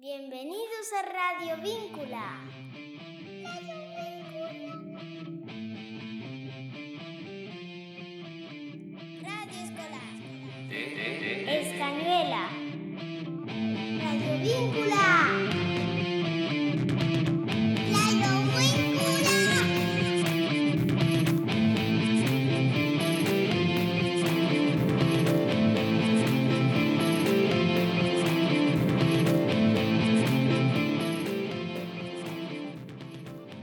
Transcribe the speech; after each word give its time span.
Bienvenidos 0.00 0.90
a 0.98 1.02
Radio 1.02 1.62
Víncula. 1.62 2.40
Radio 9.22 9.58
Escolar. 9.62 10.10
Escañuela. 11.50 12.48
Radio 13.98 14.32
Víncula. 14.42 15.09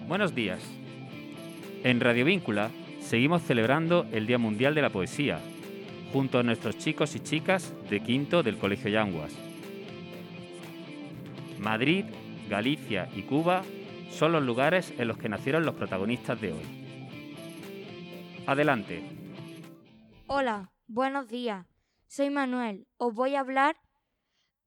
Buenos 0.07 0.33
días. 0.33 0.61
En 1.83 1.99
Radio 1.99 2.23
Víncula 2.23 2.71
seguimos 3.01 3.41
celebrando 3.41 4.05
el 4.13 4.25
Día 4.25 4.37
Mundial 4.37 4.73
de 4.73 4.81
la 4.81 4.89
Poesía, 4.89 5.41
junto 6.13 6.39
a 6.39 6.43
nuestros 6.43 6.77
chicos 6.77 7.13
y 7.17 7.19
chicas 7.19 7.73
de 7.89 7.99
quinto 7.99 8.41
del 8.41 8.57
Colegio 8.57 8.89
Yanguas. 8.89 9.35
Madrid, 11.59 12.05
Galicia 12.47 13.09
y 13.17 13.23
Cuba 13.23 13.63
son 14.09 14.31
los 14.31 14.43
lugares 14.43 14.93
en 14.97 15.09
los 15.09 15.17
que 15.17 15.27
nacieron 15.27 15.65
los 15.65 15.75
protagonistas 15.75 16.39
de 16.39 16.53
hoy. 16.53 16.63
Adelante. 18.45 19.03
Hola, 20.27 20.71
buenos 20.87 21.27
días. 21.27 21.67
Soy 22.07 22.29
Manuel. 22.29 22.87
Os 22.95 23.13
voy 23.13 23.35
a 23.35 23.41
hablar 23.41 23.75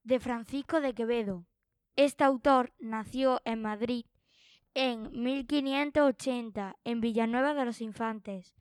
de 0.02 0.20
Francisco 0.20 0.82
de 0.82 0.92
Quevedo. 0.92 1.46
Este 1.96 2.24
autor 2.24 2.74
nació 2.78 3.40
en 3.46 3.62
Madrid 3.62 4.04
en 4.74 5.10
1580 5.12 6.76
en 6.84 7.00
Villanueva 7.00 7.54
de 7.54 7.64
los 7.64 7.80
Infantes. 7.80 8.54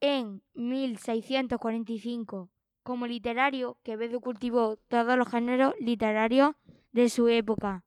En 0.00 0.42
1645, 0.54 2.50
como 2.82 3.06
literario, 3.06 3.78
Quevedo 3.82 4.20
cultivó 4.20 4.76
todos 4.88 5.18
los 5.18 5.28
géneros 5.28 5.74
literarios 5.80 6.54
de 6.92 7.08
su 7.08 7.28
época. 7.28 7.84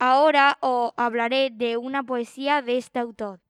Ahora 0.00 0.58
os 0.60 0.92
hablaré 0.96 1.50
de 1.50 1.76
una 1.76 2.02
poesía 2.02 2.62
de 2.62 2.78
este 2.78 2.98
autor. 2.98 3.40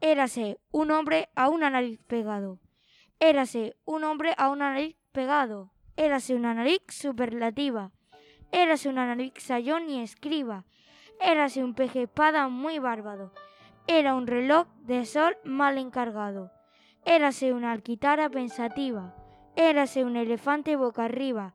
Érase 0.00 0.58
un 0.70 0.90
hombre 0.90 1.28
a 1.34 1.48
una 1.48 1.70
nariz 1.70 1.98
pegado. 2.06 2.58
Érase 3.20 3.76
un 3.84 4.04
hombre 4.04 4.34
a 4.36 4.48
una 4.50 4.70
nariz 4.70 4.96
pegado. 5.12 5.72
Érase 5.96 6.34
una 6.34 6.54
nariz 6.54 6.80
superlativa. 6.88 7.90
Érase 8.52 8.88
una 8.88 9.06
nariz 9.06 9.32
sayón 9.38 9.90
y 9.90 10.00
escriba. 10.00 10.64
Érase 11.20 11.64
un 11.64 11.74
peje 11.74 12.02
espada 12.02 12.48
muy 12.48 12.78
bárbaro. 12.78 13.32
Era 13.86 14.14
un 14.14 14.26
reloj 14.26 14.66
de 14.82 15.04
sol 15.04 15.36
mal 15.44 15.78
encargado. 15.78 16.50
Érase 17.04 17.52
una 17.52 17.72
alquitara 17.72 18.28
pensativa. 18.28 19.14
Érase 19.56 20.04
un 20.04 20.16
elefante 20.16 20.76
boca 20.76 21.04
arriba. 21.04 21.54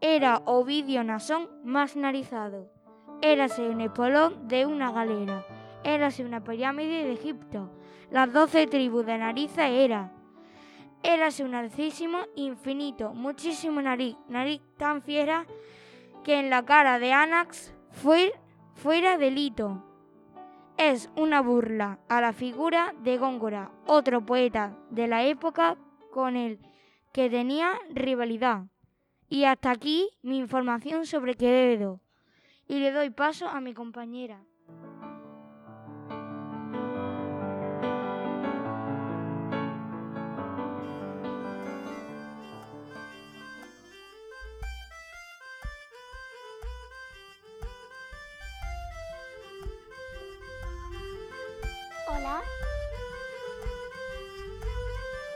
Era 0.00 0.42
Ovidio 0.44 1.04
Nasón 1.04 1.48
más 1.64 1.96
narizado. 1.96 2.70
Érase 3.22 3.68
un 3.68 3.80
espolón 3.80 4.48
de 4.48 4.66
una 4.66 4.90
galera. 4.90 5.46
Érase 5.84 6.24
una 6.24 6.42
pirámide 6.42 7.04
de 7.04 7.12
Egipto. 7.12 7.70
Las 8.10 8.32
doce 8.32 8.66
tribus 8.66 9.06
de 9.06 9.18
narices 9.18 9.70
era. 9.70 10.12
Érase 11.02 11.44
un 11.44 11.54
alcísimo 11.54 12.18
infinito, 12.34 13.14
muchísimo 13.14 13.80
nariz, 13.80 14.16
nariz 14.28 14.60
tan 14.76 15.02
fiera 15.02 15.46
que 16.24 16.40
en 16.40 16.50
la 16.50 16.64
cara 16.64 16.98
de 16.98 17.12
Anax 17.12 17.72
fue, 17.90 18.32
fuera 18.76 19.18
delito. 19.18 19.82
Es 20.76 21.10
una 21.16 21.40
burla 21.40 21.98
a 22.08 22.20
la 22.20 22.32
figura 22.32 22.94
de 23.02 23.16
Góngora, 23.16 23.72
otro 23.86 24.24
poeta 24.24 24.76
de 24.90 25.08
la 25.08 25.24
época 25.24 25.76
con 26.12 26.36
el 26.36 26.60
que 27.12 27.30
tenía 27.30 27.72
rivalidad. 27.90 28.66
Y 29.28 29.44
hasta 29.44 29.70
aquí 29.70 30.10
mi 30.22 30.38
información 30.38 31.06
sobre 31.06 31.34
Quevedo. 31.34 32.00
Y 32.68 32.78
le 32.78 32.92
doy 32.92 33.10
paso 33.10 33.48
a 33.48 33.60
mi 33.60 33.72
compañera. 33.74 34.44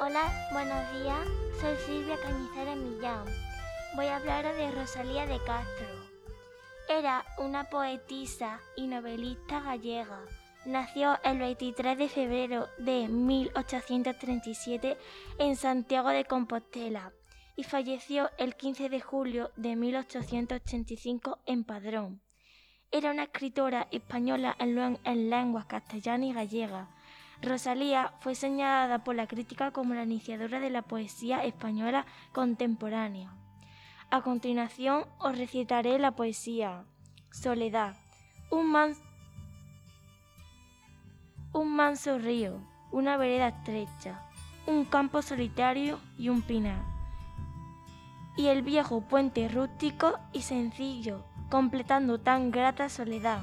Hola. 0.00 0.48
Buenos 0.50 0.92
días. 0.92 1.28
Soy 1.60 1.76
Silvia 1.86 2.16
Cañizares 2.20 2.76
Millán. 2.76 3.24
Voy 3.94 4.06
a 4.06 4.16
hablar 4.16 4.44
de 4.56 4.70
Rosalía 4.72 5.26
de 5.26 5.38
Castro. 5.44 5.86
Era 6.88 7.24
una 7.38 7.70
poetisa 7.70 8.60
y 8.76 8.88
novelista 8.88 9.60
gallega. 9.60 10.20
Nació 10.66 11.18
el 11.22 11.38
23 11.38 11.96
de 11.96 12.08
febrero 12.08 12.68
de 12.78 13.06
1837 13.08 14.98
en 15.38 15.56
Santiago 15.56 16.08
de 16.08 16.24
Compostela 16.24 17.12
y 17.54 17.62
falleció 17.62 18.30
el 18.38 18.56
15 18.56 18.88
de 18.88 19.00
julio 19.00 19.52
de 19.56 19.76
1885 19.76 21.38
en 21.46 21.62
Padrón. 21.64 22.20
Era 22.92 23.12
una 23.12 23.24
escritora 23.24 23.86
española 23.92 24.56
en, 24.58 24.98
en 25.04 25.30
lenguas 25.30 25.66
castellana 25.66 26.26
y 26.26 26.32
gallega. 26.32 26.88
Rosalía 27.40 28.12
fue 28.20 28.34
señalada 28.34 29.04
por 29.04 29.14
la 29.14 29.26
crítica 29.26 29.70
como 29.70 29.94
la 29.94 30.02
iniciadora 30.02 30.58
de 30.60 30.70
la 30.70 30.82
poesía 30.82 31.44
española 31.44 32.04
contemporánea. 32.32 33.32
A 34.10 34.22
continuación 34.22 35.04
os 35.20 35.38
recitaré 35.38 35.98
la 35.98 36.10
poesía. 36.10 36.84
Soledad. 37.30 37.94
Un, 38.50 38.66
man- 38.72 38.96
un 41.52 41.76
manso 41.76 42.18
río, 42.18 42.60
una 42.90 43.16
vereda 43.16 43.48
estrecha, 43.48 44.28
un 44.66 44.84
campo 44.84 45.22
solitario 45.22 46.00
y 46.18 46.28
un 46.28 46.42
pinar. 46.42 46.82
Y 48.36 48.48
el 48.48 48.62
viejo 48.62 49.02
puente 49.02 49.48
rústico 49.48 50.18
y 50.32 50.42
sencillo, 50.42 51.24
completando 51.50 52.18
tan 52.18 52.50
grata 52.50 52.88
soledad. 52.88 53.42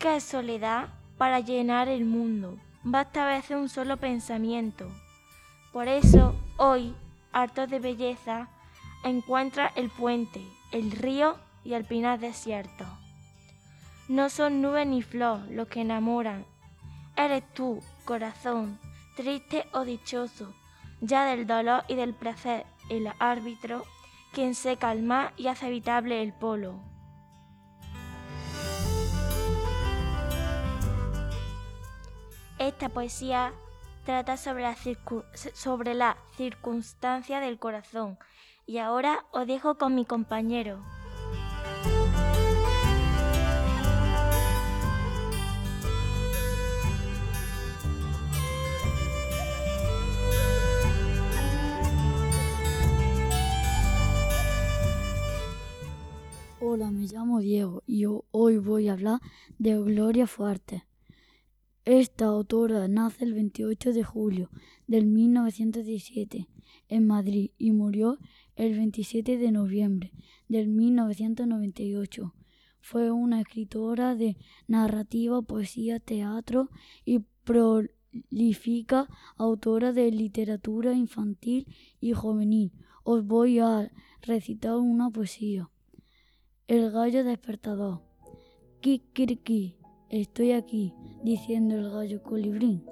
¿Qué 0.00 0.16
es 0.16 0.24
soledad 0.24 0.88
para 1.18 1.40
llenar 1.40 1.88
el 1.88 2.04
mundo? 2.04 2.58
Basta 2.82 3.24
a 3.24 3.36
veces 3.36 3.56
un 3.56 3.68
solo 3.68 3.98
pensamiento. 3.98 4.90
Por 5.72 5.88
eso, 5.88 6.34
hoy, 6.56 6.94
harto 7.32 7.66
de 7.66 7.80
belleza, 7.80 8.48
encuentra 9.04 9.70
el 9.76 9.90
puente, 9.90 10.42
el 10.72 10.90
río 10.90 11.36
y 11.64 11.74
el 11.74 11.84
pinar 11.84 12.18
desierto. 12.18 12.86
No 14.08 14.30
son 14.30 14.62
nubes 14.62 14.86
ni 14.86 15.02
flor 15.02 15.40
los 15.50 15.68
que 15.68 15.82
enamoran. 15.82 16.46
Eres 17.16 17.42
tú, 17.54 17.82
corazón, 18.04 18.78
triste 19.16 19.66
o 19.72 19.84
dichoso, 19.84 20.54
ya 21.00 21.24
del 21.24 21.46
dolor 21.46 21.84
y 21.88 21.94
del 21.94 22.14
placer, 22.14 22.64
el 22.88 23.08
árbitro, 23.18 23.84
quien 24.36 24.54
seca 24.54 24.92
el 24.92 25.02
mar 25.02 25.32
y 25.38 25.46
hace 25.46 25.64
habitable 25.64 26.22
el 26.22 26.34
polo. 26.34 26.74
Esta 32.58 32.90
poesía 32.90 33.54
trata 34.04 34.36
sobre 34.36 34.64
la, 34.64 34.76
sobre 35.54 35.94
la 35.94 36.18
circunstancia 36.36 37.40
del 37.40 37.58
corazón 37.58 38.18
y 38.66 38.76
ahora 38.76 39.24
os 39.30 39.46
dejo 39.46 39.78
con 39.78 39.94
mi 39.94 40.04
compañero. 40.04 40.84
Llamo 57.26 57.40
Diego 57.40 57.82
y 57.88 58.04
hoy 58.30 58.58
voy 58.58 58.86
a 58.86 58.92
hablar 58.92 59.20
de 59.58 59.76
Gloria 59.82 60.28
Fuerte. 60.28 60.84
Esta 61.84 62.26
autora 62.26 62.86
nace 62.86 63.24
el 63.24 63.34
28 63.34 63.92
de 63.92 64.04
julio 64.04 64.48
del 64.86 65.06
1917 65.06 66.46
en 66.88 67.06
Madrid 67.08 67.50
y 67.58 67.72
murió 67.72 68.18
el 68.54 68.76
27 68.76 69.38
de 69.38 69.50
noviembre 69.50 70.12
del 70.46 70.68
1998. 70.68 72.32
Fue 72.80 73.10
una 73.10 73.40
escritora 73.40 74.14
de 74.14 74.36
narrativa, 74.68 75.42
poesía, 75.42 75.98
teatro 75.98 76.70
y 77.04 77.24
prolífica 77.42 79.08
autora 79.36 79.92
de 79.92 80.12
literatura 80.12 80.94
infantil 80.94 81.66
y 82.00 82.12
juvenil. 82.12 82.70
Os 83.02 83.26
voy 83.26 83.58
a 83.58 83.90
recitar 84.22 84.76
una 84.76 85.10
poesía. 85.10 85.68
El 86.68 86.90
gallo 86.90 87.22
despertador. 87.22 88.00
Kikiriki, 88.80 89.76
estoy 90.08 90.50
aquí, 90.50 90.92
diciendo 91.22 91.76
el 91.76 91.92
gallo 91.92 92.24
colibrín. 92.24 92.84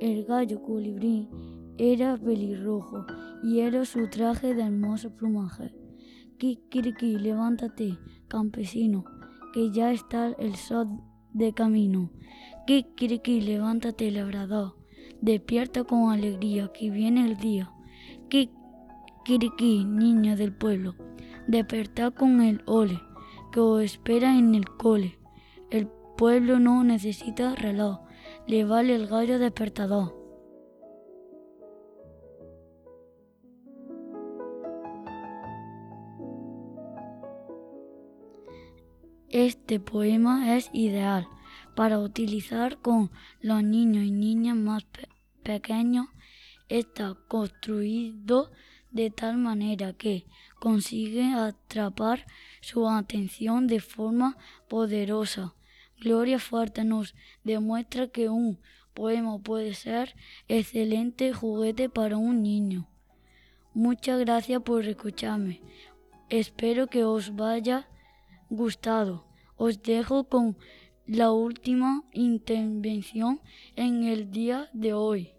El 0.00 0.24
gallo 0.24 0.60
colibrín 0.60 1.28
era 1.78 2.16
pelirrojo 2.16 3.06
y 3.44 3.60
era 3.60 3.84
su 3.84 4.08
traje 4.08 4.54
de 4.54 4.64
hermoso 4.64 5.14
plumaje. 5.14 5.72
Kikiriki, 6.38 7.16
levántate, 7.16 7.96
campesino, 8.26 9.04
que 9.54 9.70
ya 9.70 9.92
está 9.92 10.32
el 10.40 10.56
sol 10.56 10.88
de 11.32 11.52
camino. 11.52 12.10
Kikiriki, 12.66 13.40
levántate, 13.40 14.10
labrador, 14.10 14.74
despierta 15.20 15.84
con 15.84 16.10
alegría, 16.10 16.72
que 16.72 16.90
viene 16.90 17.24
el 17.24 17.36
día. 17.36 17.70
Kikiriki, 18.28 19.84
niña 19.84 20.34
del 20.34 20.52
pueblo, 20.52 20.96
despertad 21.46 22.12
con 22.12 22.40
el 22.40 22.62
ole, 22.66 23.00
que 23.52 23.60
os 23.60 23.82
espera 23.82 24.36
en 24.38 24.54
el 24.54 24.68
cole. 24.68 25.18
El 25.70 25.88
pueblo 26.16 26.58
no 26.58 26.84
necesita 26.84 27.54
reloj, 27.54 28.00
le 28.46 28.64
vale 28.64 28.94
el 28.94 29.06
gallo 29.06 29.38
despertador. 29.38 30.14
Este 39.28 39.80
poema 39.80 40.56
es 40.56 40.70
ideal 40.72 41.28
para 41.74 41.98
utilizar 41.98 42.78
con 42.78 43.10
los 43.40 43.62
niños 43.62 44.04
y 44.04 44.10
niñas 44.10 44.56
más 44.56 44.84
pe- 44.84 45.08
pequeños. 45.42 46.06
Está 46.68 47.16
construido 47.28 48.50
de 48.90 49.10
tal 49.10 49.36
manera 49.36 49.92
que 49.92 50.26
consigue 50.58 51.24
atrapar 51.34 52.26
su 52.60 52.88
atención 52.88 53.66
de 53.66 53.80
forma 53.80 54.36
poderosa. 54.68 55.54
Gloria 56.00 56.38
Fuerte 56.38 56.84
nos 56.84 57.14
demuestra 57.44 58.08
que 58.08 58.28
un 58.28 58.58
poema 58.94 59.38
puede 59.38 59.74
ser 59.74 60.14
excelente 60.48 61.32
juguete 61.32 61.88
para 61.88 62.16
un 62.16 62.42
niño. 62.42 62.88
Muchas 63.74 64.18
gracias 64.20 64.62
por 64.62 64.84
escucharme. 64.86 65.60
Espero 66.30 66.86
que 66.86 67.04
os 67.04 67.36
vaya 67.36 67.88
gustado. 68.48 69.26
Os 69.56 69.82
dejo 69.82 70.24
con 70.24 70.56
la 71.06 71.30
última 71.30 72.02
intervención 72.12 73.40
en 73.76 74.04
el 74.04 74.30
día 74.30 74.68
de 74.72 74.92
hoy. 74.92 75.35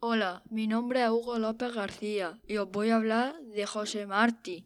Hola, 0.00 0.42
mi 0.50 0.66
nombre 0.68 1.02
es 1.02 1.10
Hugo 1.10 1.38
López 1.38 1.74
García 1.74 2.38
y 2.46 2.56
os 2.58 2.70
voy 2.70 2.90
a 2.90 2.96
hablar 2.96 3.34
de 3.40 3.66
José 3.66 4.06
Martí. 4.06 4.64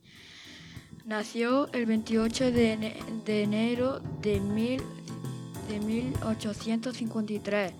Nació 1.06 1.72
el 1.72 1.86
28 1.86 2.52
de, 2.52 2.94
de 3.24 3.42
enero 3.42 4.00
de, 4.20 4.40
mil- 4.40 4.82
de 5.68 5.80
1853 5.80 7.72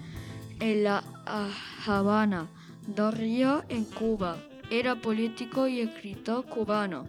en 0.60 0.84
La 0.84 1.04
Ha- 1.26 1.50
Habana, 1.87 2.49
Dos 2.87 3.16
Ríos, 3.16 3.64
en 3.69 3.84
Cuba. 3.84 4.38
Era 4.70 4.94
político 4.96 5.69
y 5.69 5.81
escritor 5.81 6.46
cubano, 6.46 7.06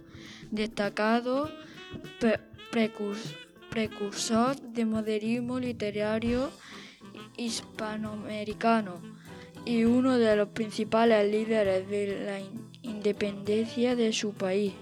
destacado 0.51 1.49
pre- 2.19 2.41
precurs- 2.71 3.33
precursor 3.69 4.59
de 4.59 4.85
modernismo 4.85 5.57
literario 5.59 6.51
hispanoamericano 7.37 9.01
y 9.65 9.85
uno 9.85 10.17
de 10.17 10.35
los 10.35 10.49
principales 10.49 11.29
líderes 11.31 11.87
de 11.89 12.25
la 12.25 12.39
in- 12.39 12.69
independencia 12.81 13.95
de 13.95 14.11
su 14.13 14.33
país. 14.33 14.73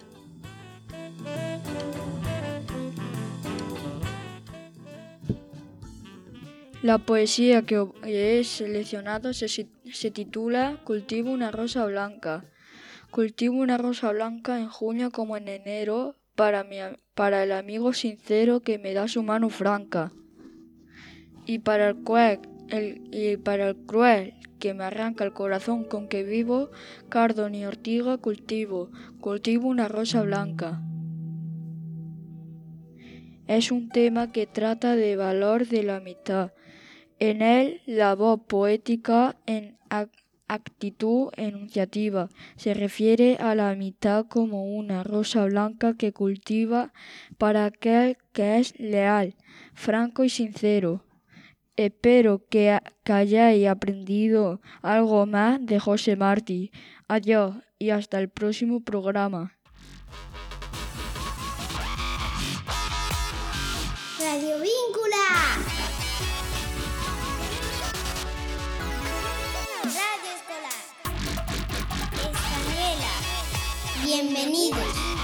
La 6.82 6.98
poesía 6.98 7.62
que 7.62 7.86
he 8.06 8.44
seleccionado 8.44 9.34
se, 9.34 9.48
se 9.48 10.12
titula 10.12 10.80
Cultivo 10.84 11.32
una 11.32 11.52
rosa 11.52 11.86
blanca. 11.86 12.44
Cultivo 13.12 13.58
una 13.58 13.78
rosa 13.78 14.12
blanca 14.12 14.60
en 14.60 14.68
junio 14.68 15.12
como 15.12 15.38
en 15.38 15.48
enero 15.48 16.16
para, 16.36 16.64
mi, 16.64 16.78
para 17.14 17.44
el 17.44 17.52
amigo 17.52 17.94
sincero 17.94 18.62
que 18.62 18.80
me 18.80 18.94
da 18.96 19.08
su 19.08 19.22
mano 19.22 19.50
franca. 19.50 20.12
Y 21.46 21.60
para 21.60 21.90
el 21.90 21.98
cruel, 21.98 22.40
el, 22.72 23.08
y 23.12 23.38
para 23.38 23.70
el 23.70 23.76
cruel 23.76 24.34
que 24.60 24.74
me 24.74 24.84
arranca 24.84 25.24
el 25.24 25.34
corazón 25.34 25.84
con 25.84 26.08
que 26.08 26.24
vivo, 26.24 26.72
cardo 27.10 27.50
ni 27.50 27.66
ortiga 27.66 28.18
cultivo, 28.18 28.90
cultivo 29.20 29.68
una 29.68 29.88
rosa 29.88 30.22
blanca. 30.22 30.82
Es 33.48 33.72
un 33.72 33.90
tema 33.90 34.32
que 34.32 34.48
trata 34.48 34.96
de 34.96 35.16
valor 35.16 35.68
de 35.68 35.84
la 35.84 35.98
amistad. 35.98 36.52
En 37.20 37.42
él, 37.42 37.82
la 37.86 38.16
voz 38.16 38.42
poética 38.48 39.36
en 39.46 39.78
ac- 39.90 40.10
actitud 40.48 41.30
enunciativa 41.38 42.30
se 42.56 42.74
refiere 42.74 43.38
a 43.40 43.56
la 43.56 43.72
amistad 43.72 44.26
como 44.28 44.76
una 44.76 45.04
rosa 45.04 45.46
blanca 45.46 45.96
que 45.96 46.14
cultiva 46.14 46.94
para 47.38 47.66
aquel 47.66 48.18
que 48.32 48.58
es 48.60 48.80
leal, 48.80 49.36
franco 49.74 50.24
y 50.24 50.30
sincero. 50.30 51.04
Espero 51.82 52.46
que, 52.48 52.78
que 53.04 53.12
hayáis 53.12 53.68
aprendido 53.68 54.62
algo 54.84 55.26
más 55.26 55.66
de 55.66 55.80
José 55.80 56.16
Martí. 56.16 56.72
Adiós 57.08 57.56
y 57.80 57.90
hasta 57.90 58.20
el 58.20 58.30
próximo 58.30 58.82
programa. 58.82 59.58
Radio 64.20 64.60
Víncula. 64.60 65.26
Radio 69.86 70.32
Escolar. 70.38 70.82
Española. 72.14 73.14
Bienvenidos. 74.06 75.21